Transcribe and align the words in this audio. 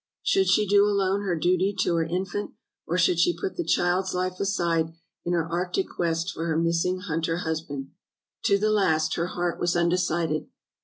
Should 0.23 0.47
she 0.47 0.67
do 0.67 0.85
alone 0.87 1.21
her 1.21 1.35
duty 1.37 1.75
to 1.81 1.93
her 1.97 2.03
infant, 2.03 2.53
or 2.87 2.97
should 2.97 3.19
she 3.19 3.37
put 3.37 3.55
the 3.55 3.63
child's 3.63 4.15
life 4.15 4.39
aside 4.39 4.93
in 5.27 5.33
her 5.33 5.47
arctic 5.47 5.85
quest 5.95 6.31
for 6.31 6.47
her 6.47 6.57
missing 6.57 7.01
hunter 7.01 7.37
husband? 7.37 7.91
To 8.45 8.57
the 8.57 8.71
last 8.71 9.13
her 9.13 9.27
heart 9.27 9.59
was 9.59 9.75
undecided. 9.75 10.47